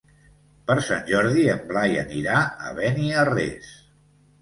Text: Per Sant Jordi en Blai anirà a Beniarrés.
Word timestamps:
Per 0.71 0.77
Sant 0.85 1.03
Jordi 1.09 1.45
en 1.57 1.63
Blai 1.73 2.01
anirà 2.07 2.43
a 2.49 2.75
Beniarrés. 2.83 3.73